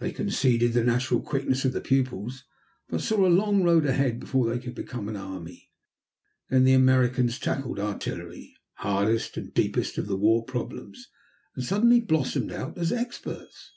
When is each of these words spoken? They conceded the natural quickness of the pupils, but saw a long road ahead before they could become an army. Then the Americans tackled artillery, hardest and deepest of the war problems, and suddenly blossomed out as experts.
They 0.00 0.10
conceded 0.10 0.72
the 0.72 0.82
natural 0.82 1.20
quickness 1.20 1.64
of 1.64 1.72
the 1.72 1.80
pupils, 1.80 2.42
but 2.88 3.02
saw 3.02 3.24
a 3.24 3.28
long 3.30 3.62
road 3.62 3.86
ahead 3.86 4.18
before 4.18 4.48
they 4.50 4.58
could 4.58 4.74
become 4.74 5.08
an 5.08 5.14
army. 5.14 5.70
Then 6.48 6.64
the 6.64 6.72
Americans 6.72 7.38
tackled 7.38 7.78
artillery, 7.78 8.52
hardest 8.78 9.36
and 9.36 9.54
deepest 9.54 9.96
of 9.96 10.08
the 10.08 10.16
war 10.16 10.44
problems, 10.44 11.06
and 11.54 11.64
suddenly 11.64 12.00
blossomed 12.00 12.50
out 12.50 12.78
as 12.78 12.90
experts. 12.90 13.70